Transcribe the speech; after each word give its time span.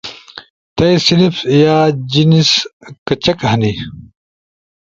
تھئی 0.75 0.95
صنف 1.05 1.35
یا 1.61 1.77
جنس 2.11 2.49
کچاک 3.05 3.39
ہنی؟ 3.51 3.73